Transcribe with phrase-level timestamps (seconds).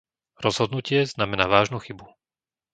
[0.43, 2.05] Rozhodnutie znamená vážnu chybu.